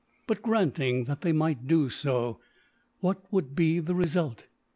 [0.25, 2.39] But granting that they might do so,
[3.01, 4.47] what would be the result?